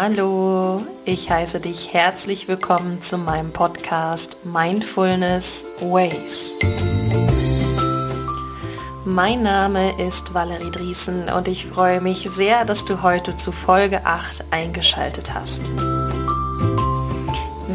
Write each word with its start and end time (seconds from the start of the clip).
Hallo, 0.00 0.76
ich 1.04 1.28
heiße 1.28 1.58
dich 1.58 1.92
herzlich 1.92 2.46
willkommen 2.46 3.02
zu 3.02 3.18
meinem 3.18 3.52
Podcast 3.52 4.38
Mindfulness 4.44 5.66
Ways. 5.80 6.54
Mein 9.04 9.42
Name 9.42 10.00
ist 10.00 10.32
Valerie 10.32 10.70
Driesen 10.70 11.28
und 11.28 11.48
ich 11.48 11.66
freue 11.66 12.00
mich 12.00 12.30
sehr, 12.30 12.64
dass 12.64 12.84
du 12.84 13.02
heute 13.02 13.36
zu 13.36 13.50
Folge 13.50 14.06
8 14.06 14.44
eingeschaltet 14.52 15.34
hast. 15.34 15.68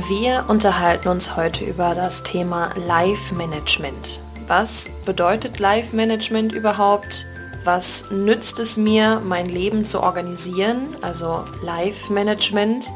Wir 0.07 0.45
unterhalten 0.47 1.09
uns 1.09 1.35
heute 1.35 1.65
über 1.65 1.93
das 1.93 2.23
Thema 2.23 2.69
Life 2.87 3.35
Management. 3.35 4.21
Was 4.47 4.89
bedeutet 5.05 5.59
Life 5.59 5.93
Management 5.93 6.53
überhaupt? 6.53 7.25
Was 7.63 8.11
nützt 8.11 8.59
es 8.59 8.75
mir, 8.75 9.21
mein 9.23 9.47
Leben 9.47 9.85
zu 9.85 10.01
organisieren, 10.01 10.95
also 11.01 11.45
Life 11.63 12.11
Management? 12.11 12.91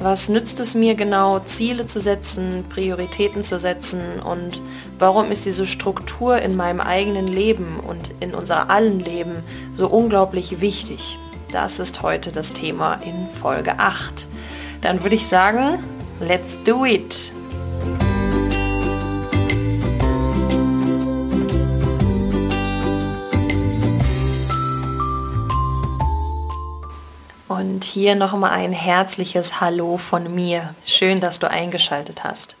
Was 0.00 0.28
nützt 0.28 0.58
es 0.58 0.74
mir 0.74 0.94
genau, 0.94 1.40
Ziele 1.40 1.86
zu 1.86 2.00
setzen, 2.00 2.64
Prioritäten 2.68 3.44
zu 3.44 3.58
setzen 3.58 4.00
und 4.20 4.60
warum 4.98 5.30
ist 5.30 5.44
diese 5.44 5.66
Struktur 5.66 6.40
in 6.40 6.56
meinem 6.56 6.80
eigenen 6.80 7.28
Leben 7.28 7.78
und 7.78 8.10
in 8.18 8.34
unser 8.34 8.70
allen 8.70 8.98
Leben 8.98 9.44
so 9.76 9.86
unglaublich 9.86 10.60
wichtig? 10.60 11.18
Das 11.52 11.78
ist 11.78 12.02
heute 12.02 12.32
das 12.32 12.52
Thema 12.52 12.94
in 13.04 13.28
Folge 13.28 13.78
8. 13.78 14.26
Dann 14.80 15.02
würde 15.02 15.16
ich 15.16 15.26
sagen, 15.26 15.78
let's 16.20 16.58
do 16.64 16.84
it! 16.84 17.32
Und 27.80 27.86
hier 27.86 28.14
nochmal 28.14 28.50
ein 28.50 28.74
herzliches 28.74 29.62
Hallo 29.62 29.96
von 29.96 30.34
mir. 30.34 30.74
Schön, 30.84 31.18
dass 31.18 31.38
du 31.38 31.50
eingeschaltet 31.50 32.24
hast. 32.24 32.56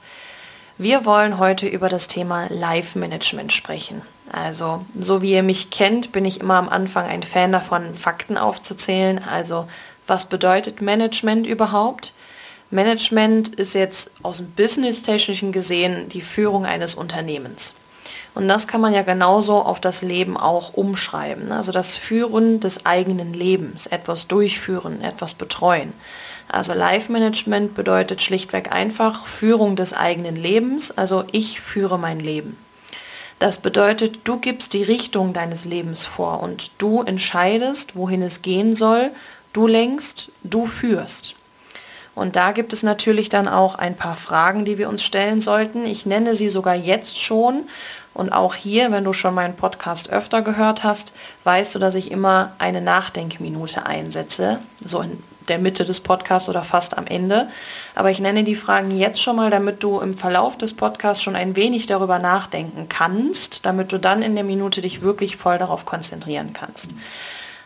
Wir 0.78 1.04
wollen 1.04 1.36
heute 1.36 1.66
über 1.66 1.90
das 1.90 2.08
Thema 2.08 2.46
Live-Management 2.48 3.52
sprechen. 3.52 4.00
Also, 4.32 4.86
so 4.98 5.20
wie 5.20 5.32
ihr 5.32 5.42
mich 5.42 5.68
kennt, 5.68 6.12
bin 6.12 6.24
ich 6.24 6.40
immer 6.40 6.54
am 6.54 6.70
Anfang 6.70 7.04
ein 7.04 7.22
Fan 7.22 7.52
davon, 7.52 7.94
Fakten 7.94 8.38
aufzuzählen. 8.38 9.22
Also, 9.22 9.68
was 10.06 10.24
bedeutet 10.24 10.80
Management 10.80 11.46
überhaupt? 11.46 12.14
Management 12.70 13.54
ist 13.56 13.74
jetzt 13.74 14.12
aus 14.22 14.38
dem 14.38 14.50
Business-Technischen 14.52 15.52
gesehen 15.52 16.08
die 16.08 16.22
Führung 16.22 16.64
eines 16.64 16.94
Unternehmens. 16.94 17.74
Und 18.34 18.48
das 18.48 18.66
kann 18.66 18.80
man 18.80 18.94
ja 18.94 19.02
genauso 19.02 19.62
auf 19.62 19.80
das 19.80 20.02
Leben 20.02 20.36
auch 20.36 20.74
umschreiben. 20.74 21.48
Ne? 21.48 21.56
Also 21.56 21.72
das 21.72 21.96
Führen 21.96 22.60
des 22.60 22.86
eigenen 22.86 23.32
Lebens, 23.32 23.86
etwas 23.86 24.28
durchführen, 24.28 25.02
etwas 25.02 25.34
betreuen. 25.34 25.92
Also 26.48 26.74
Life 26.74 27.12
Management 27.12 27.74
bedeutet 27.74 28.22
schlichtweg 28.22 28.72
einfach 28.72 29.26
Führung 29.26 29.76
des 29.76 29.92
eigenen 29.92 30.36
Lebens, 30.36 30.90
also 30.90 31.24
ich 31.30 31.60
führe 31.60 31.98
mein 31.98 32.18
Leben. 32.18 32.56
Das 33.38 33.58
bedeutet, 33.58 34.20
du 34.24 34.38
gibst 34.38 34.74
die 34.74 34.82
Richtung 34.82 35.32
deines 35.32 35.64
Lebens 35.64 36.04
vor 36.04 36.42
und 36.42 36.72
du 36.78 37.02
entscheidest, 37.02 37.96
wohin 37.96 38.20
es 38.20 38.42
gehen 38.42 38.74
soll, 38.74 39.12
du 39.52 39.66
lenkst, 39.66 40.30
du 40.42 40.66
führst. 40.66 41.36
Und 42.20 42.36
da 42.36 42.52
gibt 42.52 42.74
es 42.74 42.82
natürlich 42.82 43.30
dann 43.30 43.48
auch 43.48 43.76
ein 43.76 43.96
paar 43.96 44.14
Fragen, 44.14 44.66
die 44.66 44.76
wir 44.76 44.90
uns 44.90 45.02
stellen 45.02 45.40
sollten. 45.40 45.86
Ich 45.86 46.04
nenne 46.04 46.36
sie 46.36 46.50
sogar 46.50 46.74
jetzt 46.74 47.18
schon 47.18 47.62
und 48.12 48.30
auch 48.30 48.54
hier, 48.54 48.92
wenn 48.92 49.04
du 49.04 49.14
schon 49.14 49.32
meinen 49.32 49.56
Podcast 49.56 50.10
öfter 50.10 50.42
gehört 50.42 50.84
hast, 50.84 51.14
weißt 51.44 51.74
du, 51.74 51.78
dass 51.78 51.94
ich 51.94 52.10
immer 52.10 52.52
eine 52.58 52.82
Nachdenkminute 52.82 53.86
einsetze, 53.86 54.58
so 54.84 55.00
in 55.00 55.22
der 55.48 55.58
Mitte 55.58 55.86
des 55.86 56.00
Podcasts 56.00 56.50
oder 56.50 56.62
fast 56.62 56.98
am 56.98 57.06
Ende. 57.06 57.48
Aber 57.94 58.10
ich 58.10 58.20
nenne 58.20 58.44
die 58.44 58.54
Fragen 58.54 58.90
jetzt 58.90 59.22
schon 59.22 59.36
mal, 59.36 59.50
damit 59.50 59.82
du 59.82 59.98
im 60.00 60.12
Verlauf 60.12 60.58
des 60.58 60.74
Podcasts 60.76 61.22
schon 61.22 61.36
ein 61.36 61.56
wenig 61.56 61.86
darüber 61.86 62.18
nachdenken 62.18 62.90
kannst, 62.90 63.64
damit 63.64 63.92
du 63.92 63.98
dann 63.98 64.20
in 64.20 64.34
der 64.34 64.44
Minute 64.44 64.82
dich 64.82 65.00
wirklich 65.00 65.38
voll 65.38 65.56
darauf 65.56 65.86
konzentrieren 65.86 66.52
kannst. 66.52 66.90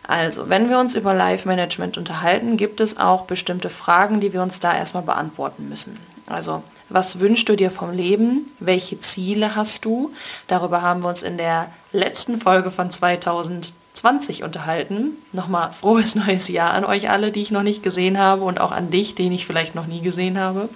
Also, 0.07 0.51
wenn 0.51 0.69
wir 0.69 0.79
uns 0.79 0.95
über 0.95 1.15
Live-Management 1.15 1.97
unterhalten, 1.97 2.57
gibt 2.57 2.81
es 2.81 2.99
auch 2.99 3.23
bestimmte 3.23 3.71
Fragen, 3.71 4.21
die 4.21 4.33
wir 4.33 4.43
uns 4.43 4.61
da 4.61 4.77
erstmal 4.77 5.03
beantworten 5.03 5.69
müssen. 5.69 5.97
Also, 6.27 6.63
was 6.91 7.21
wünschst 7.21 7.49
du 7.49 7.57
dir 7.57 7.71
vom 7.71 7.93
Leben? 7.93 8.51
Welche 8.61 9.01
Ziele 9.01 9.57
hast 9.57 9.85
du? 9.85 10.13
Darüber 10.47 10.83
haben 10.83 11.03
wir 11.03 11.09
uns 11.09 11.23
in 11.23 11.39
der 11.39 11.71
letzten 11.93 12.39
Folge 12.39 12.71
von 12.71 12.91
2020 12.91 14.43
unterhalten. 14.43 15.17
Nochmal 15.33 15.73
frohes 15.73 16.15
neues 16.27 16.49
Jahr 16.49 16.75
an 16.75 16.85
euch 16.85 17.09
alle, 17.09 17.33
die 17.33 17.43
ich 17.43 17.51
noch 17.51 17.63
nicht 17.63 17.83
gesehen 17.83 18.19
habe 18.19 18.43
und 18.43 18.61
auch 18.61 18.73
an 18.73 18.91
dich, 18.91 19.15
den 19.15 19.33
ich 19.33 19.47
vielleicht 19.47 19.75
noch 19.75 19.87
nie 19.87 20.03
gesehen 20.03 20.39
habe. 20.39 20.69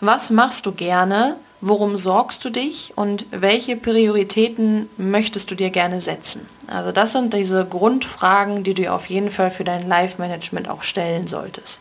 Was 0.00 0.30
machst 0.30 0.64
du 0.64 0.72
gerne? 0.72 1.36
Worum 1.60 1.96
sorgst 1.96 2.44
du 2.44 2.50
dich 2.50 2.92
und 2.94 3.26
welche 3.32 3.76
Prioritäten 3.76 4.88
möchtest 4.96 5.50
du 5.50 5.56
dir 5.56 5.70
gerne 5.70 6.00
setzen? 6.00 6.46
Also 6.68 6.92
das 6.92 7.12
sind 7.12 7.34
diese 7.34 7.64
Grundfragen, 7.64 8.62
die 8.62 8.74
du 8.74 8.92
auf 8.92 9.06
jeden 9.06 9.30
Fall 9.30 9.50
für 9.50 9.64
dein 9.64 9.88
Life-Management 9.88 10.68
auch 10.68 10.84
stellen 10.84 11.26
solltest. 11.26 11.80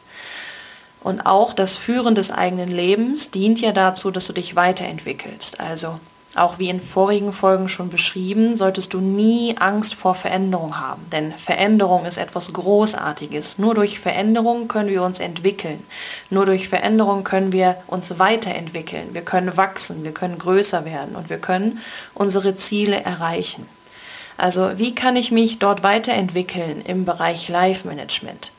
Und 1.04 1.22
auch 1.22 1.54
das 1.54 1.76
Führen 1.76 2.16
des 2.16 2.32
eigenen 2.32 2.70
Lebens 2.70 3.30
dient 3.30 3.62
ja 3.62 3.72
dazu, 3.72 4.10
dass 4.10 4.26
du 4.26 4.34
dich 4.34 4.56
weiterentwickelst. 4.56 5.60
Also 5.60 6.00
auch 6.38 6.59
wie 6.59 6.70
in 6.70 6.81
vorigen 6.81 7.34
Folgen 7.34 7.70
schon 7.70 7.90
beschrieben, 7.90 8.56
solltest 8.56 8.94
du 8.94 9.00
nie 9.00 9.56
Angst 9.58 9.96
vor 9.96 10.16
Veränderung 10.16 10.80
haben. 10.80 11.06
Denn 11.12 11.34
Veränderung 11.34 12.06
ist 12.06 12.18
etwas 12.18 12.53
Großartiges. 12.53 13.58
Nur 13.58 13.75
durch 13.75 14.00
Veränderung 14.00 14.68
können 14.68 14.90
wir 14.90 15.03
uns 15.03 15.20
entwickeln. 15.20 15.84
Nur 16.30 16.46
durch 16.46 16.68
Veränderung 16.68 17.24
können 17.24 17.52
wir 17.52 17.78
uns 17.88 18.20
weiterentwickeln. 18.20 19.14
Wir 19.14 19.24
können 19.24 19.58
wachsen, 19.58 20.03
wir 20.03 20.14
können 20.14 20.38
größer 20.38 20.86
werden 20.86 21.16
und 21.16 21.30
wir 21.30 21.40
können 21.40 21.80
unsere 22.14 22.56
Ziele 22.56 23.02
erreichen. 23.03 23.68
Also 24.38 24.78
wie 24.78 24.94
kann 24.94 25.16
ich 25.16 25.31
mich 25.31 25.59
dort 25.59 25.81
weiterentwickeln 25.81 26.81
im 26.86 27.06
Bereich 27.06 27.50
Life 27.50 27.88
Management? 27.88 28.52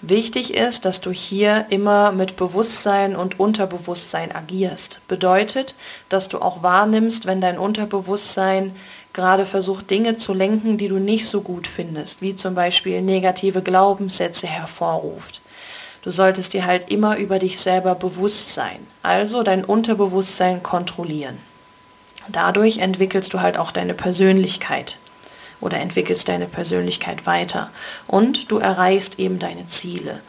Wichtig 0.00 0.54
ist, 0.54 0.84
dass 0.84 1.00
du 1.00 1.10
hier 1.10 1.66
immer 1.70 2.12
mit 2.12 2.36
Bewusstsein 2.36 3.16
und 3.16 3.40
Unterbewusstsein 3.40 4.32
agierst. 4.32 5.00
Bedeutet, 5.08 5.74
dass 6.08 6.28
du 6.28 6.38
auch 6.38 6.62
wahrnimmst, 6.62 7.26
wenn 7.26 7.40
dein 7.40 7.58
Unterbewusstsein 7.58 8.76
gerade 9.12 9.44
versucht, 9.44 9.90
Dinge 9.90 10.16
zu 10.16 10.34
lenken, 10.34 10.78
die 10.78 10.86
du 10.86 11.00
nicht 11.00 11.26
so 11.26 11.40
gut 11.40 11.66
findest, 11.66 12.22
wie 12.22 12.36
zum 12.36 12.54
Beispiel 12.54 13.02
negative 13.02 13.60
Glaubenssätze 13.60 14.46
hervorruft. 14.46 15.40
Du 16.02 16.10
solltest 16.10 16.52
dir 16.52 16.64
halt 16.64 16.90
immer 16.90 17.16
über 17.16 17.40
dich 17.40 17.58
selber 17.58 17.96
bewusst 17.96 18.54
sein, 18.54 18.78
also 19.02 19.42
dein 19.42 19.64
Unterbewusstsein 19.64 20.62
kontrollieren. 20.62 21.38
Dadurch 22.28 22.78
entwickelst 22.78 23.34
du 23.34 23.40
halt 23.40 23.58
auch 23.58 23.72
deine 23.72 23.94
Persönlichkeit 23.94 24.98
oder 25.60 25.78
entwickelst 25.78 26.28
deine 26.28 26.46
Persönlichkeit 26.46 27.26
weiter 27.26 27.70
und 28.06 28.50
du 28.50 28.58
erreichst 28.58 29.18
eben 29.18 29.38
deine 29.38 29.66
Ziele. 29.66 30.20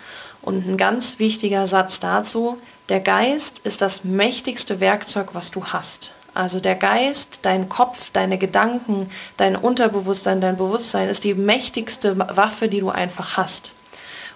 Und 0.42 0.68
ein 0.68 0.78
ganz 0.78 1.20
wichtiger 1.20 1.68
Satz 1.68 2.00
dazu, 2.00 2.58
der 2.88 3.02
Geist 3.02 3.60
ist 3.60 3.82
das 3.82 4.04
mächtigste 4.04 4.80
Werkzeug, 4.80 5.30
was 5.34 5.52
du 5.52 5.66
hast. 5.66 6.14
Also 6.34 6.60
der 6.60 6.76
Geist, 6.76 7.40
dein 7.42 7.70
Kopf, 7.70 8.12
deine 8.12 8.38
Gedanken, 8.38 9.12
dein 9.38 9.56
Unterbewusstsein, 9.56 10.42
dein 10.42 10.58
Bewusstsein 10.58 11.10
ist 11.10 11.24
die 11.24 11.34
mächtigste 11.34 12.18
Waffe, 12.18 12.68
die 12.68 12.80
du 12.80 12.90
einfach 12.90 13.38
hast. 13.38 13.74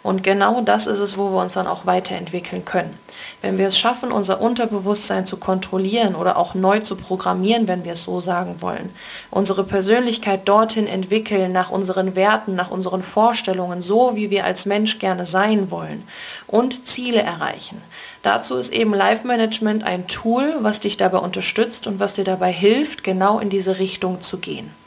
Und 0.04 0.22
genau 0.22 0.60
das 0.60 0.86
ist 0.86 1.00
es, 1.00 1.18
wo 1.18 1.32
wir 1.32 1.42
uns 1.42 1.54
dann 1.54 1.66
auch 1.66 1.86
weiterentwickeln 1.86 2.66
können. 2.66 2.98
Wenn 3.42 3.58
wir 3.58 3.68
es 3.68 3.78
schaffen, 3.80 4.12
unser 4.12 4.42
Unterbewusstsein 4.42 5.26
zu 5.26 5.38
kontrollieren 5.38 6.14
oder 6.14 6.36
auch 6.38 6.56
neu 6.56 6.80
zu 6.82 6.98
programmieren, 6.98 7.70
wenn 7.70 7.86
wir 7.86 7.94
es 7.94 8.04
so 8.04 8.20
sagen 8.20 8.62
wollen, 8.62 8.90
unsere 9.32 9.64
Persönlichkeit 9.64 10.48
dorthin 10.50 10.88
entwickeln, 10.88 11.54
nach 11.54 11.72
unseren 11.72 12.18
Werten, 12.18 12.54
nach 12.54 12.70
unseren 12.70 13.02
Vorstellungen, 13.02 13.82
so 13.82 14.18
wie 14.18 14.30
wir 14.30 14.44
als 14.44 14.66
Mensch 14.66 15.00
gerne 15.00 15.26
sein 15.26 15.72
wollen 15.72 16.04
und 16.48 16.86
Ziele 16.86 17.22
erreichen. 17.22 17.82
Dazu 18.24 18.56
ist 18.56 18.74
eben 18.74 18.94
Life 18.94 19.26
Management 19.26 19.86
ein 19.86 20.08
Tool, 20.08 20.56
was 20.60 20.82
dich 20.82 20.98
dabei 20.98 21.20
unterstützt 21.20 21.88
und 21.88 22.02
was 22.02 22.14
dir 22.14 22.26
dabei 22.26 22.52
hilft, 22.52 23.06
genau 23.06 23.40
in 23.40 23.50
diese 23.50 23.80
Richtung 23.80 24.22
zu 24.22 24.38
gehen. 24.38 24.83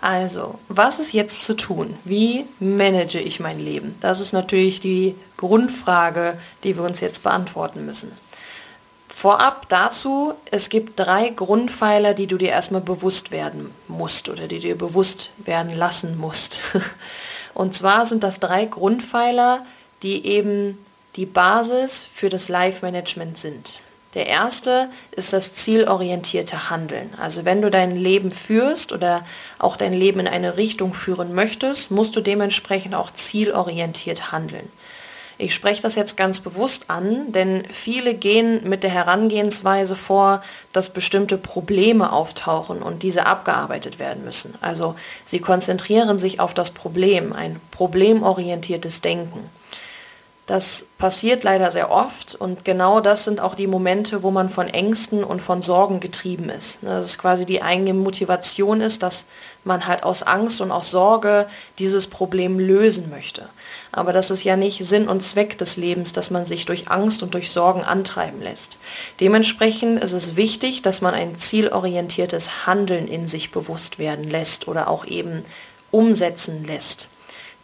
Also, 0.00 0.60
was 0.68 1.00
ist 1.00 1.12
jetzt 1.12 1.44
zu 1.44 1.54
tun? 1.54 1.98
Wie 2.04 2.46
manage 2.60 3.18
ich 3.18 3.40
mein 3.40 3.58
Leben? 3.58 3.96
Das 4.00 4.20
ist 4.20 4.32
natürlich 4.32 4.80
die 4.80 5.16
Grundfrage, 5.36 6.38
die 6.62 6.76
wir 6.76 6.84
uns 6.84 7.00
jetzt 7.00 7.24
beantworten 7.24 7.84
müssen. 7.84 8.12
Vorab 9.08 9.68
dazu, 9.68 10.34
es 10.52 10.68
gibt 10.68 11.00
drei 11.00 11.30
Grundpfeiler, 11.30 12.14
die 12.14 12.28
du 12.28 12.38
dir 12.38 12.50
erstmal 12.50 12.80
bewusst 12.80 13.32
werden 13.32 13.72
musst 13.88 14.28
oder 14.28 14.46
die 14.46 14.60
dir 14.60 14.78
bewusst 14.78 15.30
werden 15.38 15.76
lassen 15.76 16.16
musst. 16.16 16.60
Und 17.54 17.74
zwar 17.74 18.06
sind 18.06 18.22
das 18.22 18.38
drei 18.38 18.66
Grundpfeiler, 18.66 19.66
die 20.04 20.24
eben 20.24 20.78
die 21.16 21.26
Basis 21.26 22.06
für 22.12 22.28
das 22.28 22.48
Life-Management 22.48 23.36
sind. 23.36 23.80
Der 24.18 24.26
erste 24.26 24.88
ist 25.12 25.32
das 25.32 25.54
zielorientierte 25.54 26.70
Handeln. 26.70 27.14
Also 27.20 27.44
wenn 27.44 27.62
du 27.62 27.70
dein 27.70 27.94
Leben 27.94 28.32
führst 28.32 28.92
oder 28.92 29.24
auch 29.60 29.76
dein 29.76 29.92
Leben 29.92 30.18
in 30.18 30.26
eine 30.26 30.56
Richtung 30.56 30.92
führen 30.92 31.36
möchtest, 31.36 31.92
musst 31.92 32.16
du 32.16 32.20
dementsprechend 32.20 32.96
auch 32.96 33.12
zielorientiert 33.12 34.32
handeln. 34.32 34.68
Ich 35.40 35.54
spreche 35.54 35.82
das 35.82 35.94
jetzt 35.94 36.16
ganz 36.16 36.40
bewusst 36.40 36.90
an, 36.90 37.30
denn 37.30 37.62
viele 37.70 38.14
gehen 38.14 38.68
mit 38.68 38.82
der 38.82 38.90
Herangehensweise 38.90 39.94
vor, 39.94 40.42
dass 40.72 40.90
bestimmte 40.90 41.38
Probleme 41.38 42.12
auftauchen 42.12 42.82
und 42.82 43.04
diese 43.04 43.24
abgearbeitet 43.24 44.00
werden 44.00 44.24
müssen. 44.24 44.56
Also 44.60 44.96
sie 45.26 45.38
konzentrieren 45.38 46.18
sich 46.18 46.40
auf 46.40 46.54
das 46.54 46.72
Problem, 46.72 47.32
ein 47.32 47.60
problemorientiertes 47.70 49.00
Denken. 49.00 49.48
Das 50.48 50.86
passiert 50.96 51.44
leider 51.44 51.70
sehr 51.70 51.90
oft 51.90 52.34
und 52.34 52.64
genau 52.64 53.00
das 53.00 53.26
sind 53.26 53.38
auch 53.38 53.54
die 53.54 53.66
Momente, 53.66 54.22
wo 54.22 54.30
man 54.30 54.48
von 54.48 54.66
Ängsten 54.66 55.22
und 55.22 55.42
von 55.42 55.60
Sorgen 55.60 56.00
getrieben 56.00 56.48
ist. 56.48 56.82
Ne, 56.82 56.88
dass 56.88 57.04
es 57.04 57.18
quasi 57.18 57.44
die 57.44 57.60
eigene 57.60 57.92
Motivation 57.92 58.80
ist, 58.80 59.02
dass 59.02 59.26
man 59.64 59.86
halt 59.86 60.04
aus 60.04 60.22
Angst 60.22 60.62
und 60.62 60.70
aus 60.70 60.90
Sorge 60.90 61.46
dieses 61.78 62.06
Problem 62.06 62.58
lösen 62.58 63.10
möchte. 63.10 63.50
Aber 63.92 64.14
das 64.14 64.30
ist 64.30 64.42
ja 64.42 64.56
nicht 64.56 64.86
Sinn 64.86 65.06
und 65.06 65.22
Zweck 65.22 65.58
des 65.58 65.76
Lebens, 65.76 66.14
dass 66.14 66.30
man 66.30 66.46
sich 66.46 66.64
durch 66.64 66.90
Angst 66.90 67.22
und 67.22 67.34
durch 67.34 67.50
Sorgen 67.50 67.84
antreiben 67.84 68.40
lässt. 68.40 68.78
Dementsprechend 69.20 70.02
ist 70.02 70.14
es 70.14 70.34
wichtig, 70.34 70.80
dass 70.80 71.02
man 71.02 71.12
ein 71.12 71.38
zielorientiertes 71.38 72.66
Handeln 72.66 73.06
in 73.06 73.28
sich 73.28 73.50
bewusst 73.50 73.98
werden 73.98 74.24
lässt 74.24 74.66
oder 74.66 74.88
auch 74.88 75.04
eben 75.04 75.44
umsetzen 75.90 76.64
lässt. 76.64 77.10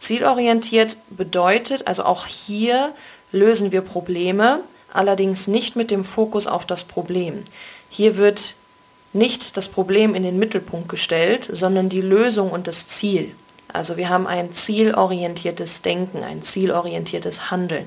Zielorientiert 0.04 0.98
bedeutet, 1.08 1.86
also 1.86 2.04
auch 2.04 2.26
hier 2.26 2.92
lösen 3.32 3.72
wir 3.72 3.80
Probleme, 3.80 4.60
allerdings 4.92 5.46
nicht 5.46 5.76
mit 5.76 5.90
dem 5.90 6.04
Fokus 6.04 6.46
auf 6.46 6.66
das 6.66 6.84
Problem. 6.84 7.42
Hier 7.88 8.18
wird 8.18 8.54
nicht 9.14 9.56
das 9.56 9.68
Problem 9.68 10.14
in 10.14 10.22
den 10.22 10.38
Mittelpunkt 10.38 10.90
gestellt, 10.90 11.48
sondern 11.50 11.88
die 11.88 12.02
Lösung 12.02 12.50
und 12.50 12.66
das 12.66 12.86
Ziel. 12.86 13.32
Also 13.72 13.96
wir 13.96 14.10
haben 14.10 14.26
ein 14.26 14.52
zielorientiertes 14.52 15.80
Denken, 15.80 16.22
ein 16.22 16.42
zielorientiertes 16.42 17.50
Handeln, 17.50 17.86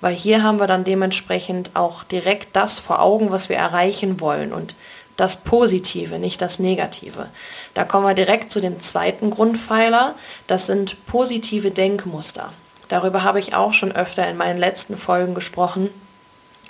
weil 0.00 0.14
hier 0.14 0.42
haben 0.42 0.58
wir 0.58 0.66
dann 0.66 0.84
dementsprechend 0.84 1.72
auch 1.74 2.02
direkt 2.02 2.56
das 2.56 2.78
vor 2.78 3.02
Augen, 3.02 3.30
was 3.30 3.50
wir 3.50 3.56
erreichen 3.56 4.20
wollen 4.20 4.54
und 4.54 4.74
das 5.18 5.38
Positive, 5.38 6.20
nicht 6.20 6.40
das 6.40 6.60
Negative. 6.60 7.28
Da 7.74 7.84
kommen 7.84 8.06
wir 8.06 8.14
direkt 8.14 8.52
zu 8.52 8.60
dem 8.60 8.80
zweiten 8.80 9.30
Grundpfeiler. 9.30 10.14
Das 10.46 10.66
sind 10.66 11.04
positive 11.06 11.72
Denkmuster. 11.72 12.52
Darüber 12.88 13.24
habe 13.24 13.40
ich 13.40 13.52
auch 13.52 13.72
schon 13.72 13.90
öfter 13.92 14.26
in 14.28 14.36
meinen 14.36 14.58
letzten 14.58 14.96
Folgen 14.96 15.34
gesprochen, 15.34 15.90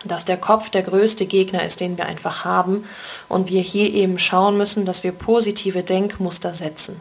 dass 0.04 0.24
der 0.24 0.38
Kopf 0.38 0.70
der 0.70 0.82
größte 0.82 1.26
Gegner 1.26 1.62
ist, 1.64 1.80
den 1.80 1.98
wir 1.98 2.06
einfach 2.06 2.46
haben 2.46 2.86
und 3.28 3.50
wir 3.50 3.60
hier 3.60 3.92
eben 3.92 4.18
schauen 4.18 4.56
müssen, 4.56 4.86
dass 4.86 5.04
wir 5.04 5.12
positive 5.12 5.82
Denkmuster 5.82 6.54
setzen. 6.54 6.96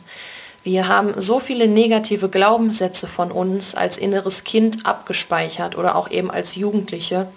Wir 0.64 0.90
haben 0.90 1.14
so 1.16 1.40
viele 1.40 1.70
negative 1.70 2.28
Glaubenssätze 2.28 3.08
von 3.08 3.32
uns 3.32 3.74
als 3.74 3.98
inneres 3.98 4.44
Kind 4.44 4.86
abgespeichert 4.86 5.78
oder 5.78 5.96
auch 5.96 6.12
eben 6.12 6.30
als 6.30 6.56
Jugendliche, 6.56 7.30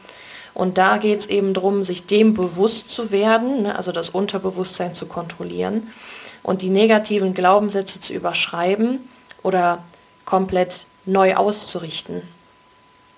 und 0.54 0.78
da 0.78 0.98
geht 0.98 1.20
es 1.20 1.26
eben 1.26 1.54
darum, 1.54 1.84
sich 1.84 2.06
dem 2.06 2.34
bewusst 2.34 2.90
zu 2.90 3.10
werden, 3.10 3.62
ne, 3.62 3.76
also 3.76 3.92
das 3.92 4.10
Unterbewusstsein 4.10 4.94
zu 4.94 5.06
kontrollieren 5.06 5.90
und 6.42 6.62
die 6.62 6.70
negativen 6.70 7.34
Glaubenssätze 7.34 8.00
zu 8.00 8.12
überschreiben 8.12 9.08
oder 9.42 9.82
komplett 10.24 10.86
neu 11.06 11.36
auszurichten. 11.36 12.22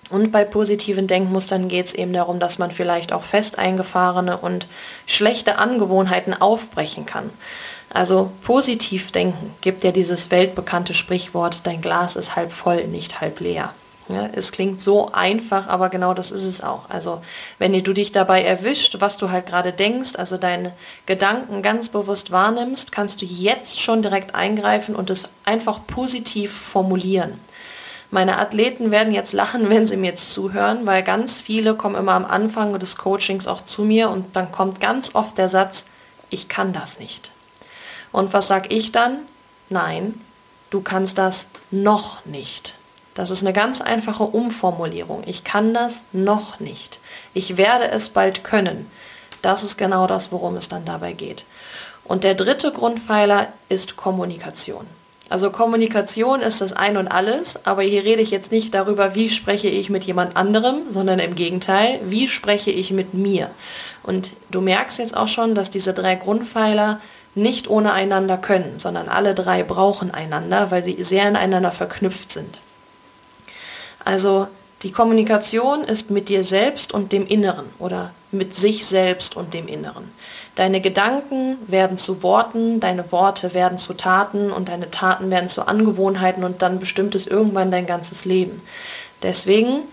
Und 0.09 0.31
bei 0.31 0.43
positiven 0.43 1.07
Denkmustern 1.07 1.69
geht 1.69 1.87
es 1.87 1.93
eben 1.93 2.13
darum, 2.13 2.39
dass 2.39 2.59
man 2.59 2.71
vielleicht 2.71 3.13
auch 3.13 3.23
fest 3.23 3.57
eingefahrene 3.57 4.37
und 4.37 4.67
schlechte 5.07 5.57
Angewohnheiten 5.57 6.39
aufbrechen 6.39 7.05
kann. 7.05 7.29
Also 7.89 8.31
positiv 8.43 9.11
denken 9.11 9.53
gibt 9.61 9.83
ja 9.83 9.91
dieses 9.91 10.29
weltbekannte 10.29 10.93
Sprichwort, 10.93 11.65
dein 11.65 11.81
Glas 11.81 12.15
ist 12.15 12.35
halb 12.35 12.51
voll, 12.51 12.87
nicht 12.87 13.21
halb 13.21 13.39
leer. 13.39 13.73
Ja, 14.09 14.29
es 14.33 14.51
klingt 14.51 14.81
so 14.81 15.11
einfach, 15.13 15.67
aber 15.67 15.89
genau 15.89 16.13
das 16.13 16.31
ist 16.31 16.43
es 16.43 16.61
auch. 16.61 16.89
Also 16.89 17.21
wenn 17.57 17.71
du 17.71 17.93
dich 17.93 18.11
dabei 18.11 18.43
erwischt, 18.43 18.97
was 18.99 19.17
du 19.17 19.31
halt 19.31 19.45
gerade 19.45 19.71
denkst, 19.71 20.17
also 20.17 20.37
deine 20.37 20.73
Gedanken 21.05 21.61
ganz 21.61 21.87
bewusst 21.87 22.31
wahrnimmst, 22.31 22.91
kannst 22.91 23.21
du 23.21 23.25
jetzt 23.25 23.79
schon 23.79 24.01
direkt 24.01 24.35
eingreifen 24.35 24.95
und 24.95 25.09
es 25.09 25.29
einfach 25.45 25.87
positiv 25.87 26.51
formulieren. 26.51 27.39
Meine 28.11 28.37
Athleten 28.37 28.91
werden 28.91 29.13
jetzt 29.13 29.31
lachen, 29.31 29.69
wenn 29.69 29.85
sie 29.85 29.95
mir 29.95 30.11
jetzt 30.11 30.33
zuhören, 30.33 30.85
weil 30.85 31.01
ganz 31.01 31.39
viele 31.39 31.75
kommen 31.75 31.95
immer 31.95 32.13
am 32.13 32.25
Anfang 32.25 32.77
des 32.77 32.97
Coachings 32.97 33.47
auch 33.47 33.63
zu 33.63 33.83
mir 33.83 34.09
und 34.09 34.35
dann 34.35 34.51
kommt 34.51 34.81
ganz 34.81 35.15
oft 35.15 35.37
der 35.37 35.47
Satz, 35.47 35.85
ich 36.29 36.49
kann 36.49 36.73
das 36.73 36.99
nicht. 36.99 37.31
Und 38.11 38.33
was 38.33 38.47
sag 38.47 38.71
ich 38.71 38.91
dann? 38.91 39.19
Nein, 39.69 40.19
du 40.71 40.81
kannst 40.81 41.17
das 41.17 41.47
noch 41.71 42.25
nicht. 42.25 42.75
Das 43.15 43.29
ist 43.29 43.41
eine 43.41 43.53
ganz 43.53 43.81
einfache 43.81 44.23
Umformulierung. 44.23 45.23
Ich 45.25 45.43
kann 45.43 45.73
das 45.73 46.03
noch 46.11 46.59
nicht. 46.59 46.99
Ich 47.33 47.57
werde 47.57 47.89
es 47.89 48.09
bald 48.09 48.43
können. 48.43 48.89
Das 49.41 49.63
ist 49.63 49.77
genau 49.77 50.07
das, 50.07 50.31
worum 50.31 50.55
es 50.55 50.67
dann 50.67 50.85
dabei 50.85 51.13
geht. 51.13 51.45
Und 52.05 52.23
der 52.23 52.33
dritte 52.33 52.71
Grundpfeiler 52.71 53.47
ist 53.69 53.95
Kommunikation. 53.97 54.87
Also 55.29 55.49
Kommunikation 55.49 56.41
ist 56.41 56.61
das 56.61 56.73
Ein 56.73 56.97
und 56.97 57.07
alles, 57.07 57.65
aber 57.65 57.81
hier 57.81 58.03
rede 58.03 58.21
ich 58.21 58.29
jetzt 58.29 58.51
nicht 58.51 58.73
darüber, 58.73 59.15
wie 59.15 59.29
spreche 59.29 59.67
ich 59.67 59.89
mit 59.89 60.03
jemand 60.03 60.35
anderem, 60.35 60.81
sondern 60.89 61.19
im 61.19 61.35
Gegenteil, 61.35 61.99
wie 62.03 62.27
spreche 62.27 62.71
ich 62.71 62.91
mit 62.91 63.13
mir. 63.13 63.49
Und 64.03 64.31
du 64.51 64.61
merkst 64.61 64.99
jetzt 64.99 65.15
auch 65.15 65.29
schon, 65.29 65.55
dass 65.55 65.71
diese 65.71 65.93
drei 65.93 66.15
Grundpfeiler 66.15 66.99
nicht 67.35 67.67
ohne 67.67 67.93
einander 67.93 68.37
können, 68.37 68.75
sondern 68.77 69.09
alle 69.09 69.33
drei 69.33 69.63
brauchen 69.63 70.11
einander, 70.11 70.71
weil 70.71 70.83
sie 70.83 71.03
sehr 71.03 71.27
ineinander 71.27 71.71
verknüpft 71.71 72.31
sind. 72.31 72.59
Also 74.05 74.47
die 74.83 74.91
Kommunikation 74.91 75.83
ist 75.83 76.11
mit 76.11 76.27
dir 76.27 76.43
selbst 76.43 76.93
und 76.93 77.13
dem 77.13 77.25
Inneren 77.25 77.65
oder 77.79 78.11
mit 78.31 78.53
sich 78.53 78.85
selbst 78.85 79.37
und 79.37 79.53
dem 79.53 79.67
Inneren. 79.67 80.11
Deine 80.55 80.81
Gedanken 80.81 81.57
werden 81.67 81.97
zu 81.97 82.21
Worten, 82.21 82.81
deine 82.81 83.11
Worte 83.11 83.53
werden 83.53 83.77
zu 83.77 83.93
Taten 83.93 84.51
und 84.51 84.67
deine 84.67 84.91
Taten 84.91 85.31
werden 85.31 85.47
zu 85.47 85.67
Angewohnheiten 85.67 86.43
und 86.43 86.61
dann 86.61 86.79
bestimmt 86.79 87.15
es 87.15 87.27
irgendwann 87.27 87.71
dein 87.71 87.85
ganzes 87.85 88.25
Leben. 88.25 88.61
Deswegen 89.21 89.83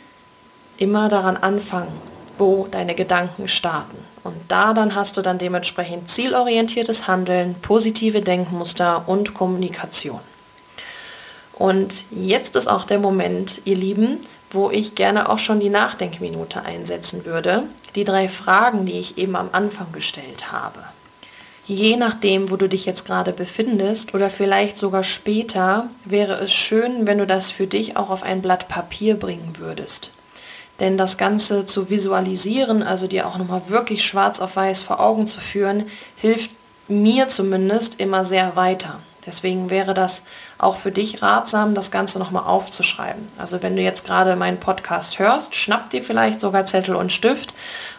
immer 0.76 1.08
daran 1.08 1.36
anfangen, 1.36 1.92
wo 2.36 2.66
deine 2.68 2.94
Gedanken 2.94 3.46
starten. 3.46 3.96
Und 4.24 4.36
da 4.48 4.74
dann 4.74 4.94
hast 4.96 5.16
du 5.16 5.22
dann 5.22 5.38
dementsprechend 5.38 6.10
zielorientiertes 6.10 7.06
Handeln, 7.06 7.55
positive 7.62 8.22
Denkmuster 8.22 9.05
und 9.06 9.34
Kommunikation. 9.34 10.20
Und 11.60 12.05
jetzt 12.10 12.56
ist 12.56 12.69
auch 12.69 12.86
der 12.86 12.98
Moment, 12.98 13.60
ihr 13.67 13.76
Lieben, 13.76 14.17
wo 14.50 14.70
ich 14.70 14.94
gerne 14.94 15.29
auch 15.29 15.38
schon 15.38 15.60
die 15.60 15.69
Nachdenkminute 15.69 16.62
einsetzen 16.62 17.26
würde. 17.26 17.64
Die 17.94 18.06
drei 18.06 18.31
Fragen, 18.31 18.86
die 18.86 18.98
ich 18.98 19.19
eben 19.19 19.36
am 19.36 19.50
Anfang 19.52 19.93
gestellt 19.93 20.52
habe. 20.52 20.81
Je 21.67 21.96
nachdem, 21.96 22.50
wo 22.50 22.56
du 22.56 22.67
dich 22.67 22.86
jetzt 22.86 23.05
gerade 23.05 23.32
befindest 23.32 24.14
oder 24.14 24.31
vielleicht 24.31 24.79
sogar 24.79 25.05
später, 25.05 25.90
wäre 26.06 26.32
es 26.36 26.50
schön, 26.50 27.06
wenn 27.06 27.19
du 27.19 27.26
das 27.26 27.50
für 27.50 27.67
dich 27.67 27.94
auch 27.94 28.08
auf 28.08 28.22
ein 28.22 28.40
Blatt 28.40 28.69
Papier 28.69 29.17
bringen 29.17 29.56
würdest. 29.58 30.12
Denn 30.81 30.96
das 30.96 31.19
Ganze 31.19 31.67
zu 31.67 31.90
visualisieren, 31.90 32.82
also 32.82 33.06
dir 33.06 33.26
auch 33.26 33.36
nochmal 33.36 33.69
wirklich 33.69 34.06
schwarz 34.06 34.40
auf 34.40 34.56
weiß 34.56 34.81
vor 34.81 34.98
Augen 34.98 35.26
zu 35.26 35.40
führen, 35.40 35.84
hilft 36.17 36.52
mir 36.88 37.29
zumindest 37.29 38.00
immer 38.00 38.24
sehr 38.24 38.56
weiter. 38.56 39.00
Deswegen 39.27 39.69
wäre 39.69 39.93
das 39.93 40.22
auch 40.58 40.77
für 40.77 40.93
dich 40.93 41.22
ratsam, 41.22 41.74
das 41.74 41.91
Ganze 41.91 42.19
nochmal 42.19 42.44
aufzuschreiben. 42.44 43.29
Also 43.39 43.62
wenn 43.62 43.77
du 43.77 43.82
jetzt 43.82 44.06
gerade 44.06 44.34
meinen 44.36 44.58
Podcast 44.58 45.19
hörst, 45.19 45.55
schnapp 45.55 45.91
dir 45.91 46.03
vielleicht 46.03 46.41
sogar 46.41 46.65
Zettel 46.65 46.94
und 46.94 47.12
Stift. 47.12 47.53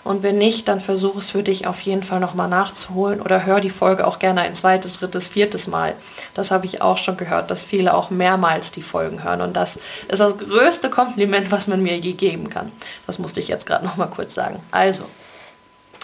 Und 0.04 0.24
wenn 0.24 0.40
nicht, 0.40 0.68
dann 0.68 0.82
versuch 0.82 1.18
es 1.18 1.30
für 1.30 1.44
dich 1.44 1.68
auf 1.68 1.80
jeden 1.82 2.01
Fall 2.01 2.20
nochmal 2.20 2.48
nachzuholen 2.48 3.22
oder 3.22 3.46
hör 3.46 3.60
die 3.60 3.70
Folge 3.70 4.08
auch 4.08 4.18
gerne 4.18 4.42
ein 4.42 4.56
zweites, 4.56 4.94
drittes, 4.94 5.28
viertes 5.28 5.68
Mal. 5.68 5.94
Das 6.34 6.50
habe 6.50 6.66
ich 6.66 6.82
auch 6.82 6.98
schon 6.98 7.18
gehört, 7.18 7.51
dass 7.51 7.63
viele 7.63 7.94
auch 7.94 8.10
mehrmals 8.10 8.72
die 8.72 8.82
Folgen 8.82 9.24
hören. 9.24 9.42
Und 9.42 9.54
das 9.56 9.80
ist 10.08 10.20
das 10.20 10.38
größte 10.40 10.90
Kompliment, 10.90 11.51
was 11.51 11.68
man 11.68 11.84
mir 11.84 11.98
je 12.00 12.13
geben 12.13 12.50
kann. 12.50 12.72
Das 13.06 13.20
musste 13.20 13.40
ich 13.40 13.48
jetzt 13.48 13.68
gerade 13.68 13.86
nochmal 13.86 14.10
kurz 14.10 14.34
sagen. 14.34 14.60
Also, 14.72 15.06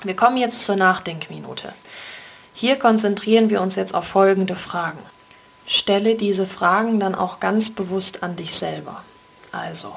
wir 0.03 0.15
kommen 0.15 0.37
jetzt 0.37 0.63
zur 0.63 0.75
Nachdenkminute. 0.75 1.73
Hier 2.59 2.77
konzentrieren 2.79 3.51
wir 3.51 3.61
uns 3.61 3.75
jetzt 3.75 3.93
auf 3.93 4.05
folgende 4.05 4.55
Fragen. 4.55 4.97
Stelle 5.67 6.15
diese 6.15 6.47
Fragen 6.47 6.99
dann 6.99 7.13
auch 7.13 7.39
ganz 7.39 7.69
bewusst 7.69 8.23
an 8.23 8.35
dich 8.35 8.55
selber. 8.55 9.03
Also, 9.51 9.95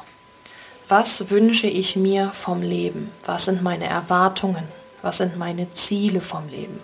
was 0.87 1.31
wünsche 1.31 1.69
ich 1.69 1.97
mir 1.97 2.33
vom 2.35 2.61
Leben? 2.61 3.11
Was 3.25 3.47
sind 3.47 3.63
meine 3.63 3.87
Erwartungen? 3.87 4.65
Was 5.01 5.17
sind 5.17 5.39
meine 5.39 5.73
Ziele 5.73 6.21
vom 6.21 6.51
Leben? 6.51 6.79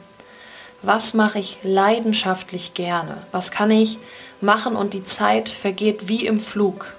Was 0.81 1.13
mache 1.13 1.41
ich 1.41 1.59
leidenschaftlich 1.63 2.73
gerne? 2.73 3.19
Was 3.31 3.51
kann 3.51 3.71
ich 3.71 3.99
machen 4.41 4.77
und 4.77 4.95
die 4.95 5.05
Zeit 5.05 5.51
vergeht 5.51 6.09
wie 6.09 6.25
im 6.25 6.41
Flug? 6.41 6.95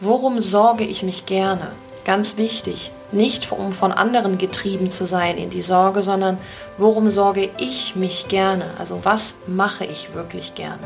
Worum 0.00 0.38
sorge 0.38 0.84
ich 0.84 1.02
mich 1.02 1.24
gerne? 1.24 1.72
Ganz 2.04 2.36
wichtig, 2.36 2.90
Nicht 3.14 3.52
um 3.52 3.72
von 3.72 3.92
anderen 3.92 4.38
getrieben 4.38 4.90
zu 4.90 5.06
sein 5.06 5.38
in 5.38 5.48
die 5.48 5.62
Sorge, 5.62 6.02
sondern 6.02 6.36
worum 6.78 7.10
sorge 7.10 7.48
ich 7.58 7.94
mich 7.94 8.26
gerne? 8.26 8.64
Also 8.76 9.04
was 9.04 9.36
mache 9.46 9.84
ich 9.84 10.14
wirklich 10.14 10.56
gerne? 10.56 10.82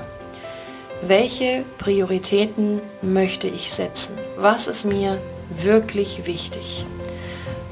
Welche 1.01 1.65
Prioritäten 1.79 2.83
möchte 3.01 3.49
ich 3.49 3.73
setzen? 3.73 4.19
Was 4.37 4.67
ist 4.67 4.85
mir 4.85 5.19
wirklich 5.49 6.27
wichtig? 6.27 6.85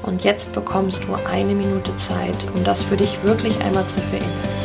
Und 0.01 0.23
jetzt 0.23 0.53
bekommst 0.53 1.03
du 1.03 1.13
eine 1.29 1.53
Minute 1.53 1.95
Zeit, 1.97 2.47
um 2.55 2.63
das 2.63 2.81
für 2.81 2.97
dich 2.97 3.21
wirklich 3.23 3.59
einmal 3.61 3.85
zu 3.85 3.99
verinnerlichen. 3.99 4.56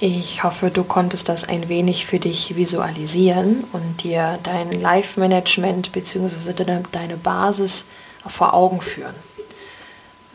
Ich 0.00 0.44
hoffe, 0.44 0.70
du 0.70 0.84
konntest 0.84 1.28
das 1.28 1.48
ein 1.48 1.68
wenig 1.68 2.06
für 2.06 2.20
dich 2.20 2.54
visualisieren 2.54 3.64
und 3.72 4.04
dir 4.04 4.38
dein 4.44 4.70
Live-Management 4.70 5.90
bzw. 5.90 6.52
deine 6.92 7.16
Basis 7.16 7.86
vor 8.24 8.54
Augen 8.54 8.80
führen. 8.80 9.16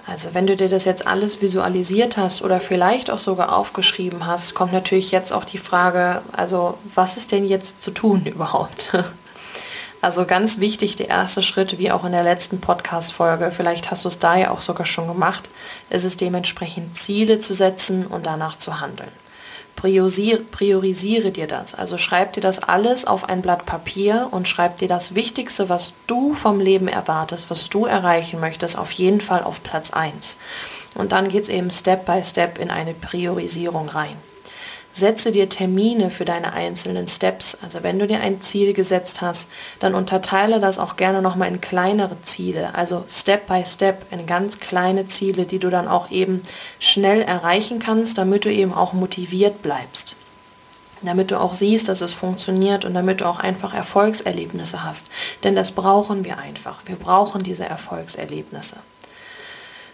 Also 0.05 0.33
wenn 0.33 0.47
du 0.47 0.57
dir 0.57 0.67
das 0.67 0.83
jetzt 0.83 1.07
alles 1.07 1.41
visualisiert 1.41 2.17
hast 2.17 2.41
oder 2.41 2.59
vielleicht 2.59 3.09
auch 3.09 3.19
sogar 3.19 3.55
aufgeschrieben 3.55 4.25
hast, 4.27 4.53
kommt 4.53 4.73
natürlich 4.73 5.11
jetzt 5.11 5.31
auch 5.31 5.45
die 5.45 5.57
Frage, 5.59 6.21
also 6.33 6.77
was 6.93 7.15
ist 7.15 7.31
denn 7.31 7.45
jetzt 7.45 7.81
zu 7.81 7.91
tun 7.91 8.25
überhaupt? 8.25 8.91
Also 10.01 10.25
ganz 10.25 10.59
wichtig, 10.59 10.97
der 10.97 11.07
erste 11.07 11.41
Schritt, 11.41 11.79
wie 11.79 11.89
auch 11.89 12.03
in 12.03 12.11
der 12.11 12.23
letzten 12.23 12.59
Podcast-Folge, 12.59 13.53
vielleicht 13.55 13.91
hast 13.91 14.03
du 14.03 14.09
es 14.09 14.19
da 14.19 14.35
ja 14.35 14.51
auch 14.51 14.59
sogar 14.59 14.85
schon 14.85 15.07
gemacht, 15.07 15.49
ist 15.89 16.03
es 16.03 16.17
dementsprechend 16.17 16.97
Ziele 16.97 17.39
zu 17.39 17.53
setzen 17.53 18.05
und 18.05 18.25
danach 18.25 18.57
zu 18.57 18.81
handeln 18.81 19.22
priorisiere, 19.83 20.39
priorisiere 20.39 21.31
dir 21.31 21.45
das. 21.45 21.75
Also 21.75 21.97
schreib 21.97 22.31
dir 22.31 22.39
das 22.39 22.63
alles 22.63 23.05
auf 23.05 23.27
ein 23.27 23.41
Blatt 23.41 23.65
Papier 23.65 24.29
und 24.31 24.47
schreib 24.47 24.77
dir 24.77 24.87
das 24.87 25.13
Wichtigste, 25.13 25.67
was 25.67 25.91
du 26.07 26.33
vom 26.33 26.61
Leben 26.61 26.87
erwartest, 26.87 27.49
was 27.49 27.67
du 27.67 27.85
erreichen 27.85 28.39
möchtest, 28.39 28.77
auf 28.77 28.93
jeden 28.93 29.19
Fall 29.19 29.43
auf 29.43 29.61
Platz 29.61 29.91
1. 29.91 30.37
Und 30.95 31.11
dann 31.11 31.27
geht 31.27 31.43
es 31.43 31.49
eben 31.49 31.69
Step 31.69 32.05
by 32.05 32.23
Step 32.23 32.59
in 32.59 32.71
eine 32.71 32.93
Priorisierung 32.93 33.89
rein. 33.89 34.15
Setze 34.95 35.31
dir 35.31 35.49
Termine 35.49 36.11
für 36.11 36.23
deine 36.23 36.53
einzelnen 36.53 37.07
Steps. 37.07 37.57
Also 37.63 37.81
wenn 37.81 37.97
du 37.97 38.05
dir 38.05 38.19
ein 38.19 38.43
Ziel 38.43 38.73
gesetzt 38.73 39.21
hast, 39.21 39.49
dann 39.79 39.95
unterteile 39.95 40.59
das 40.59 40.77
auch 40.77 40.97
gerne 40.97 41.23
nochmal 41.23 41.47
in 41.47 41.61
kleinere 41.61 42.21
Ziele. 42.21 42.75
Also 42.75 43.03
Step 43.09 43.47
by 43.47 43.63
Step 43.65 44.05
in 44.11 44.27
ganz 44.27 44.59
kleine 44.59 45.07
Ziele, 45.07 45.45
die 45.45 45.57
du 45.57 45.71
dann 45.71 45.87
auch 45.87 46.11
eben 46.11 46.43
schnell 46.79 47.23
erreichen 47.23 47.79
kannst, 47.79 48.19
damit 48.19 48.45
du 48.45 48.53
eben 48.53 48.71
auch 48.71 48.93
motiviert 48.93 49.63
bleibst. 49.63 50.15
Damit 51.01 51.31
du 51.31 51.41
auch 51.41 51.55
siehst, 51.55 51.89
dass 51.89 52.01
es 52.01 52.13
funktioniert 52.13 52.85
und 52.85 52.93
damit 52.93 53.21
du 53.21 53.25
auch 53.25 53.39
einfach 53.39 53.73
Erfolgserlebnisse 53.73 54.83
hast. 54.83 55.07
Denn 55.43 55.55
das 55.55 55.71
brauchen 55.71 56.23
wir 56.23 56.37
einfach. 56.37 56.81
Wir 56.85 56.97
brauchen 56.97 57.41
diese 57.41 57.65
Erfolgserlebnisse. 57.65 58.77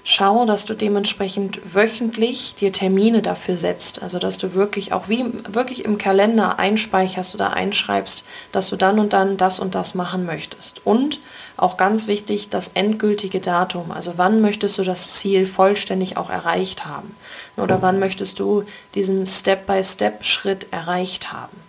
Schau, 0.04 0.46
dass 0.46 0.66
du 0.66 0.74
dementsprechend 0.74 1.76
wöchentlich 1.76 2.56
dir 2.60 2.72
Termine 2.72 3.22
dafür 3.22 3.58
setzt. 3.58 4.02
Also 4.02 4.18
dass 4.18 4.38
du 4.38 4.54
wirklich 4.54 4.94
auch 4.94 5.10
wie 5.10 5.26
wirklich 5.48 5.86
im 5.86 5.98
Kalender 5.98 6.58
einspeicherst 6.58 7.36
oder 7.36 7.54
einschreibst, 7.54 8.24
dass 8.52 8.70
du 8.70 8.76
dann 8.76 9.00
und 9.00 9.14
dann 9.14 9.38
das 9.38 9.60
und 9.60 9.76
das 9.76 9.96
machen 9.96 10.26
möchtest. 10.26 10.86
Und 10.86 11.20
auch 11.58 11.78
ganz 11.78 12.08
wichtig, 12.08 12.50
das 12.50 12.70
endgültige 12.74 13.42
Datum. 13.42 13.92
Also 13.92 14.14
wann 14.16 14.42
möchtest 14.42 14.78
du 14.78 14.84
das 14.84 15.14
Ziel 15.16 15.46
vollständig 15.46 16.16
auch 16.18 16.30
erreicht 16.30 16.86
haben? 16.86 17.16
Oder 17.58 17.82
wann 17.82 18.00
möchtest 18.00 18.40
du 18.40 18.64
diesen 18.96 19.26
Step-by-Step-Schritt 19.26 20.68
erreicht 20.72 21.34
haben? 21.34 21.69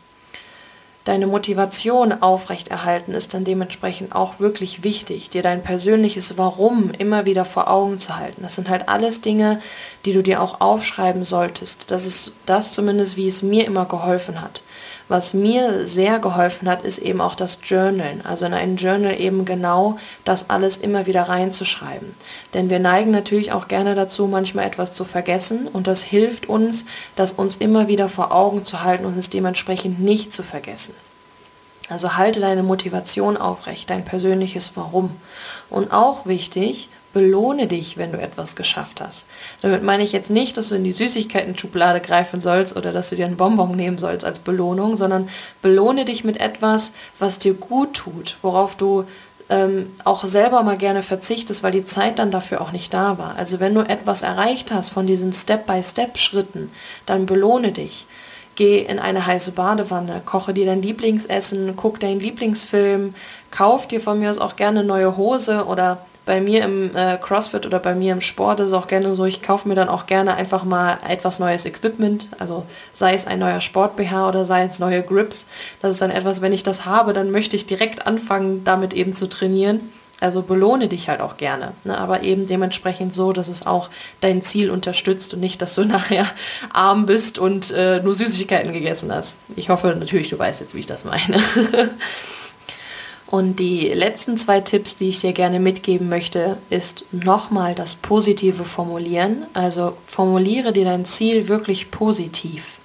Deine 1.05 1.27
Motivation 1.27 2.13
aufrechterhalten 2.23 3.13
ist 3.13 3.35
dann 3.35 3.45
dementsprechend 3.45 4.15
auch 4.15 4.39
wirklich 4.39 4.83
wichtig, 4.83 5.31
dir 5.31 5.43
dein 5.43 5.63
persönliches 5.63 6.37
Warum 6.37 6.91
immer 6.91 7.25
wieder 7.25 7.45
vor 7.45 7.71
Augen 7.71 7.99
zu 7.99 8.17
halten. 8.17 8.43
Das 8.43 8.55
sind 8.55 8.69
halt 8.69 8.89
alles 8.89 9.21
Dinge, 9.21 9.61
die 10.05 10.13
du 10.13 10.23
dir 10.23 10.43
auch 10.43 10.61
aufschreiben 10.61 11.25
solltest. 11.25 11.91
Das 11.91 12.07
ist 12.07 12.33
das 12.47 12.73
zumindest, 12.73 13.17
wie 13.17 13.29
es 13.29 13.43
mir 13.43 13.65
immer 13.67 13.87
geholfen 13.87 14.41
hat. 14.41 14.63
Was 15.09 15.35
mir 15.35 15.87
sehr 15.87 16.19
geholfen 16.19 16.69
hat, 16.69 16.83
ist 16.83 16.99
eben 16.99 17.21
auch 17.21 17.35
das 17.35 17.59
Journalen. 17.65 18.25
Also 18.25 18.47
in 18.47 18.55
ein 18.55 18.77
Journal 18.77 19.19
eben 19.21 19.45
genau 19.45 19.99
das 20.25 20.51
alles 20.51 20.77
immer 20.77 21.07
wieder 21.07 21.23
reinzuschreiben. 21.25 22.15
Denn 22.55 22.71
wir 22.71 22.79
neigen 22.79 23.11
natürlich 23.11 23.53
auch 23.53 23.69
gerne 23.69 23.95
dazu, 23.95 24.27
manchmal 24.27 24.67
etwas 24.67 24.93
zu 24.93 25.05
vergessen 25.05 25.67
und 25.67 25.87
das 25.87 26.03
hilft 26.03 26.49
uns, 26.49 26.85
das 27.17 27.33
uns 27.33 27.57
immer 27.57 27.89
wieder 27.89 28.09
vor 28.09 28.33
Augen 28.33 28.65
zu 28.65 28.83
halten 28.83 29.05
und 29.05 29.19
es 29.19 29.31
dementsprechend 29.31 30.01
nicht 30.01 30.33
zu 30.33 30.43
vergessen. 30.43 30.95
Also 31.89 32.17
halte 32.17 32.41
deine 32.41 32.63
Motivation 32.63 33.37
aufrecht, 33.37 33.91
dein 33.91 34.05
persönliches 34.05 34.73
Warum. 34.77 35.11
Und 35.69 35.93
auch 35.93 36.25
wichtig, 36.25 36.89
belohne 37.13 37.67
dich, 37.67 37.97
wenn 37.97 38.13
du 38.13 38.21
etwas 38.21 38.57
geschafft 38.57 39.01
hast. 39.01 39.27
Damit 39.63 39.83
meine 39.83 40.03
ich 40.03 40.13
jetzt 40.13 40.31
nicht, 40.31 40.57
dass 40.57 40.69
du 40.69 40.77
in 40.77 40.85
die 40.85 40.93
Süßigkeiten-Schublade 40.93 42.01
greifen 42.01 42.41
sollst 42.41 42.77
oder 42.77 42.93
dass 42.93 43.11
du 43.11 43.17
dir 43.17 43.27
einen 43.27 43.37
Bonbon 43.37 43.75
nehmen 43.75 43.99
sollst 43.99 44.25
als 44.25 44.41
Belohnung, 44.41 44.97
sondern 44.97 45.29
belohne 45.63 46.05
dich 46.05 46.25
mit 46.25 46.39
etwas, 46.41 46.93
was 47.19 47.39
dir 47.39 47.55
gut 47.55 47.95
tut, 47.95 48.37
worauf 48.43 48.77
du 48.77 49.05
ähm, 49.49 49.91
auch 50.05 50.25
selber 50.25 50.63
mal 50.63 50.77
gerne 50.77 51.03
verzichtest, 51.03 51.63
weil 51.63 51.73
die 51.73 51.85
Zeit 51.85 52.21
dann 52.21 52.31
dafür 52.31 52.61
auch 52.61 52.71
nicht 52.71 52.95
da 52.95 53.19
war. 53.19 53.35
Also 53.37 53.59
wenn 53.59 53.75
du 53.75 53.81
etwas 53.81 54.23
erreicht 54.23 54.71
hast 54.71 54.91
von 54.91 55.07
diesen 55.07 55.33
Step-by-Step-Schritten, 55.33 56.71
dann 57.07 57.27
belohne 57.27 57.73
dich. 57.73 58.07
Geh 58.55 58.81
in 58.81 58.99
eine 58.99 59.27
heiße 59.27 59.53
Badewanne, 59.53 60.23
koche 60.25 60.55
dir 60.55 60.67
dein 60.67 60.83
Lieblingsessen, 60.83 61.75
guck 61.77 61.99
deinen 61.99 62.21
Lieblingsfilm, 62.21 63.15
kauf 63.51 63.89
dir 63.89 64.01
von 64.01 64.21
mir 64.21 64.31
aus 64.31 64.39
auch 64.39 64.55
gerne 64.55 64.85
neue 64.85 65.17
Hose 65.17 65.65
oder 65.65 65.99
bei 66.27 66.41
mir 66.41 66.65
im 66.65 66.95
äh, 66.95 67.17
CrossFit 67.17 67.67
oder 67.67 67.79
bei 67.79 67.95
mir 67.95 68.13
im 68.13 68.21
Sport 68.21 68.61
ist 68.61 68.69
es 68.69 68.73
auch 68.73 68.87
gerne 68.87 69.15
so, 69.17 69.25
ich 69.25 69.43
kaufe 69.43 69.69
mir 69.69 69.75
dann 69.75 69.89
auch 69.89 70.07
gerne 70.07 70.35
einfach 70.35 70.65
mal 70.65 70.99
etwas 71.09 71.39
neues 71.39 71.65
Equipment, 71.65 72.29
also 72.39 72.65
sei 72.95 73.15
es 73.15 73.27
ein 73.27 73.39
neuer 73.39 73.61
Sport-BH 73.61 74.29
oder 74.29 74.45
sei 74.45 74.65
es 74.65 74.79
neue 74.79 75.03
Grips. 75.03 75.47
Das 75.83 75.93
ist 75.93 76.03
dann 76.03 76.11
etwas, 76.11 76.41
wenn 76.41 76.53
ich 76.53 76.63
das 76.63 76.85
habe, 76.85 77.13
dann 77.13 77.31
möchte 77.31 77.57
ich 77.57 77.67
direkt 77.67 78.07
anfangen, 78.07 78.65
damit 78.65 78.95
eben 78.95 79.15
zu 79.15 79.29
trainieren. 79.29 79.81
Also 80.21 80.43
belohne 80.43 80.89
dich 80.89 81.09
halt 81.09 81.23
auch 81.23 81.39
gerne, 81.39 81.73
ne? 81.85 81.97
aber 81.97 82.23
eben 82.23 82.47
dementsprechend 82.47 83.15
so, 83.15 83.33
dass 83.33 83.49
es 83.49 83.67
auch 83.67 83.89
dein 84.21 84.43
Ziel 84.43 84.71
unterstützt 84.71 85.33
und 85.33 85.41
nicht, 85.41 85.63
dass 85.63 85.75
du 85.75 85.85
nachher 85.87 86.27
arm 86.75 87.07
bist 87.07 87.39
und 87.39 87.71
äh, 87.71 88.03
nur 88.03 88.15
Süßigkeiten 88.15 88.75
gegessen 88.75 89.13
hast. 89.13 89.37
Ich 89.57 89.71
hoffe 89.71 89.97
natürlich, 89.99 90.29
du 90.29 90.39
weißt 90.39 90.61
jetzt, 90.61 90.75
wie 90.75 90.81
ich 90.81 90.87
das 90.87 91.07
meine. 91.07 91.43
Und 93.31 93.61
die 93.61 93.87
letzten 93.87 94.37
zwei 94.37 94.61
Tipps, 94.61 94.97
die 94.97 95.11
ich 95.11 95.21
dir 95.21 95.33
gerne 95.33 95.61
mitgeben 95.61 96.09
möchte, 96.09 96.57
ist 96.69 97.05
nochmal 97.13 97.77
das 97.77 97.95
positive 97.95 98.65
Formulieren. 98.65 99.47
Also 99.55 99.97
formuliere 100.05 100.73
dir 100.73 100.85
dein 100.85 101.05
Ziel 101.05 101.47
wirklich 101.47 101.93
positiv. 101.93 102.79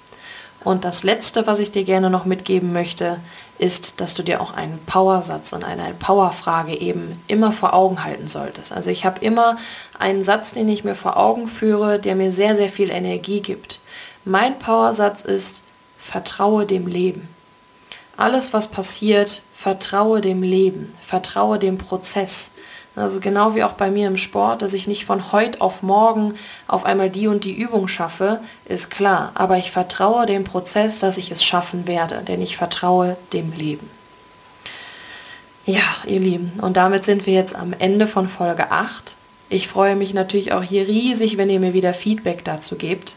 Und 0.62 0.84
das 0.84 1.02
letzte, 1.02 1.46
was 1.48 1.58
ich 1.58 1.72
dir 1.72 1.84
gerne 1.84 2.10
noch 2.10 2.24
mitgeben 2.24 2.72
möchte, 2.72 3.18
ist, 3.58 4.00
dass 4.00 4.14
du 4.14 4.22
dir 4.22 4.40
auch 4.40 4.54
einen 4.54 4.78
Powersatz 4.86 5.52
und 5.52 5.64
eine 5.64 5.94
Powerfrage 5.94 6.74
eben 6.76 7.20
immer 7.26 7.52
vor 7.52 7.74
Augen 7.74 8.04
halten 8.04 8.28
solltest. 8.28 8.72
Also 8.72 8.90
ich 8.90 9.04
habe 9.04 9.24
immer 9.24 9.58
einen 9.98 10.22
Satz, 10.22 10.52
den 10.52 10.68
ich 10.68 10.84
mir 10.84 10.94
vor 10.94 11.16
Augen 11.16 11.48
führe, 11.48 11.98
der 11.98 12.14
mir 12.14 12.30
sehr, 12.32 12.54
sehr 12.54 12.68
viel 12.68 12.90
Energie 12.90 13.40
gibt. 13.40 13.80
Mein 14.24 14.58
Powersatz 14.58 15.22
ist, 15.22 15.62
vertraue 15.98 16.66
dem 16.66 16.86
Leben. 16.86 17.28
Alles, 18.16 18.52
was 18.52 18.68
passiert, 18.68 19.42
vertraue 19.56 20.20
dem 20.20 20.42
Leben, 20.42 20.92
vertraue 21.00 21.58
dem 21.58 21.78
Prozess. 21.78 22.52
Also 22.94 23.20
genau 23.20 23.54
wie 23.54 23.64
auch 23.64 23.72
bei 23.72 23.90
mir 23.90 24.06
im 24.06 24.16
Sport, 24.16 24.62
dass 24.62 24.74
ich 24.74 24.86
nicht 24.86 25.04
von 25.04 25.32
heute 25.32 25.60
auf 25.60 25.82
morgen 25.82 26.34
auf 26.66 26.84
einmal 26.84 27.10
die 27.10 27.26
und 27.26 27.44
die 27.44 27.54
Übung 27.54 27.88
schaffe, 27.88 28.40
ist 28.66 28.90
klar. 28.90 29.32
Aber 29.34 29.56
ich 29.56 29.70
vertraue 29.70 30.26
dem 30.26 30.44
Prozess, 30.44 31.00
dass 31.00 31.18
ich 31.18 31.30
es 31.30 31.44
schaffen 31.44 31.86
werde, 31.86 32.22
denn 32.26 32.42
ich 32.42 32.56
vertraue 32.56 33.16
dem 33.32 33.52
Leben. 33.52 33.88
Ja, 35.64 35.82
ihr 36.06 36.20
Lieben, 36.20 36.52
und 36.62 36.76
damit 36.76 37.04
sind 37.04 37.26
wir 37.26 37.34
jetzt 37.34 37.54
am 37.56 37.72
Ende 37.72 38.06
von 38.06 38.28
Folge 38.28 38.70
8. 38.70 39.14
Ich 39.48 39.68
freue 39.68 39.96
mich 39.96 40.14
natürlich 40.14 40.52
auch 40.52 40.62
hier 40.62 40.86
riesig, 40.86 41.38
wenn 41.38 41.50
ihr 41.50 41.60
mir 41.60 41.72
wieder 41.72 41.92
Feedback 41.92 42.44
dazu 42.44 42.76
gebt 42.76 43.14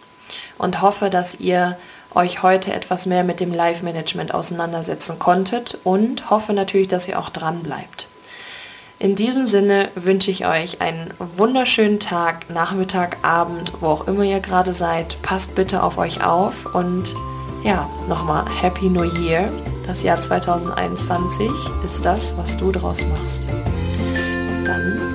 und 0.57 0.81
hoffe, 0.81 1.09
dass 1.09 1.39
ihr 1.39 1.77
euch 2.15 2.43
heute 2.43 2.73
etwas 2.73 3.05
mehr 3.05 3.23
mit 3.23 3.39
dem 3.39 3.53
Live-Management 3.53 4.33
auseinandersetzen 4.33 5.19
konntet 5.19 5.77
und 5.83 6.29
hoffe 6.29 6.53
natürlich, 6.53 6.87
dass 6.87 7.07
ihr 7.07 7.19
auch 7.19 7.29
dran 7.29 7.61
bleibt. 7.61 8.07
In 9.01 9.15
diesem 9.15 9.47
Sinne 9.47 9.87
wünsche 9.95 10.29
ich 10.29 10.45
euch 10.45 10.81
einen 10.81 11.13
wunderschönen 11.19 12.01
Tag, 12.01 12.49
Nachmittag, 12.49 13.17
Abend, 13.21 13.73
wo 13.79 13.87
auch 13.87 14.07
immer 14.07 14.23
ihr 14.23 14.41
gerade 14.41 14.73
seid. 14.73 15.21
Passt 15.21 15.55
bitte 15.55 15.83
auf 15.83 15.97
euch 15.97 16.23
auf 16.25 16.75
und 16.75 17.05
ja, 17.63 17.89
nochmal 18.09 18.45
Happy 18.61 18.89
New 18.89 19.03
Year. 19.03 19.49
Das 19.87 20.03
Jahr 20.03 20.19
2021 20.19 21.49
ist 21.85 22.03
das, 22.03 22.37
was 22.37 22.57
du 22.57 22.71
draus 22.73 23.03
machst. 23.05 23.43
Dann 24.65 25.13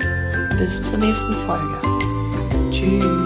bis 0.58 0.82
zur 0.82 0.98
nächsten 0.98 1.34
Folge. 1.46 1.78
Tschüss. 2.70 3.23